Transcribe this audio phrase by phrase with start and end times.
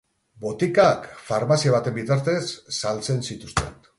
[0.45, 2.45] Botikak farmazia baten bitartez
[2.79, 3.81] saltzen zituzten.